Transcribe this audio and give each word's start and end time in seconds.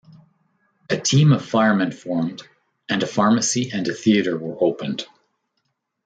A 0.89 0.97
team 0.97 1.31
of 1.31 1.45
firemen 1.45 1.91
formed, 1.91 2.41
and 2.89 3.03
a 3.03 3.05
pharmacy 3.05 3.69
and 3.71 3.87
a 3.87 3.93
theater 3.93 4.35
were 4.35 4.57
opened. 4.59 5.05